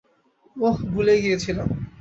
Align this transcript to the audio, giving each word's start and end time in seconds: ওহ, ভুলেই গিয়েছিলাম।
ওহ, 0.55 0.77
ভুলেই 0.93 1.19
গিয়েছিলাম। 1.23 1.67